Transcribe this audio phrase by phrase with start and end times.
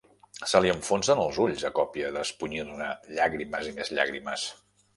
[0.51, 4.51] Se li enfonsen els ulls a còpia d'espunyir-ne llàgrimes i més llàgrimes.